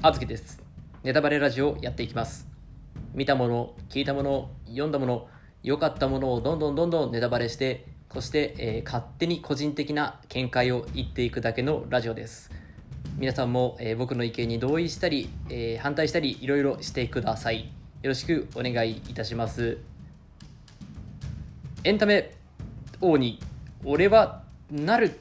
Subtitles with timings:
[0.00, 0.62] あずきです。
[1.02, 2.46] ネタバレラジオやっていきます。
[3.14, 5.28] 見たもの、聞いたもの、読んだもの、
[5.64, 12.52] 良かったものをどんどんどんどんネタバレして、そして、えー勝手に個人的な見解を言っていくだけのラジオです。
[13.16, 17.62] 皆さんも、えー僕の意見に同意したり、えー反対したり、いろいろしてください。
[18.02, 19.78] よろしくお願いいたします。
[21.82, 22.36] エンタメ
[23.00, 23.40] 王に
[23.84, 25.18] 俺はなる